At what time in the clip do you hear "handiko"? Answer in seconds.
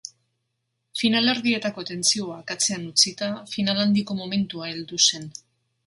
3.87-4.21